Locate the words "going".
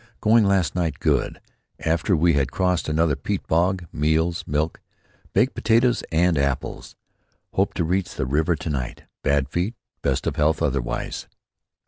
0.19-0.45